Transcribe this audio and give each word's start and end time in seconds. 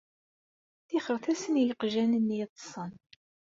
Ṭixret-asen 0.87 1.55
i 1.61 1.63
yeqjan-nni 1.67 2.35
yeṭṭsen. 2.39 2.91